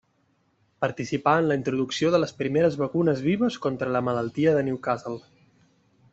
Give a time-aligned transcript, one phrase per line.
[0.85, 5.23] Participà en la introducció de les primeres vacunes vives contra la Malaltia de Newcastle.